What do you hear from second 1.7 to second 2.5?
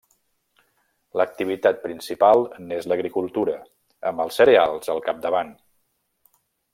principal